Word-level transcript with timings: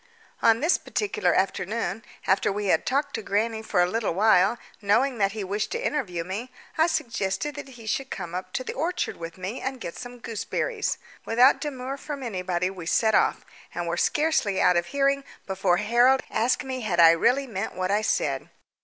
On 0.41 0.61
this 0.61 0.79
particular 0.79 1.35
afternoon, 1.35 2.03
after 2.25 2.51
we 2.51 2.69
had 2.73 2.87
talked 2.87 3.13
to 3.13 3.21
grannie 3.21 3.61
for 3.61 3.83
a 3.83 3.87
little 3.87 4.15
while, 4.15 4.57
knowing 4.81 5.19
that 5.19 5.33
he 5.33 5.43
wished 5.43 5.71
to 5.73 5.85
interview 5.85 6.23
me, 6.23 6.49
I 6.75 6.87
suggested 6.87 7.53
that 7.53 7.69
he 7.77 7.85
should 7.85 8.09
come 8.09 8.33
up 8.33 8.51
the 8.51 8.73
orchard 8.73 9.15
with 9.17 9.37
me 9.37 9.61
and 9.61 9.79
get 9.79 9.95
some 9.95 10.17
gooseberries. 10.17 10.97
Without 11.23 11.61
demur 11.61 11.97
from 11.97 12.23
anybody 12.23 12.71
we 12.71 12.87
set 12.87 13.13
off, 13.13 13.45
and 13.75 13.85
were 13.87 13.95
scarcely 13.95 14.59
out 14.59 14.75
of 14.75 14.87
hearing 14.87 15.23
before 15.45 15.77
Harold 15.77 16.23
asked 16.31 16.63
me 16.63 16.81
had 16.81 16.99
I 16.99 17.11
really 17.11 17.45
meant 17.45 17.75
what 17.75 17.91
I 17.91 18.01
said. 18.01 18.49